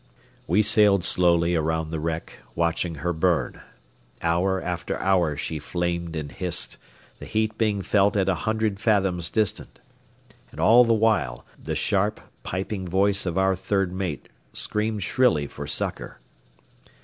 We 0.47 0.63
sailed 0.63 1.03
slowly 1.03 1.53
around 1.53 1.91
the 1.91 1.99
wreck, 1.99 2.39
watching 2.55 2.95
her 3.05 3.13
burn. 3.13 3.61
Hour 4.23 4.59
after 4.59 4.97
hour 4.97 5.37
she 5.37 5.59
flamed 5.59 6.15
and 6.15 6.31
hissed, 6.31 6.77
the 7.19 7.27
heat 7.27 7.55
being 7.55 7.83
felt 7.83 8.17
at 8.17 8.27
a 8.27 8.33
hundred 8.33 8.79
fathoms 8.79 9.29
distant. 9.29 9.79
And 10.49 10.59
all 10.59 10.85
the 10.85 10.95
while, 10.95 11.45
the 11.61 11.75
sharp, 11.75 12.19
piping 12.41 12.87
voice 12.87 13.27
of 13.27 13.37
our 13.37 13.55
third 13.55 13.93
mate 13.93 14.27
screamed 14.53 15.03
shrilly 15.03 15.45
for 15.45 15.67
succor. 15.67 16.19